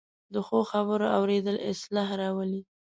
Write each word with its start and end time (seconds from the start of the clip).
د 0.33 0.35
ښو 0.47 0.59
خبرو 0.71 1.07
اورېدل 1.17 1.55
اصلاح 1.71 2.09
راولي 2.21 2.61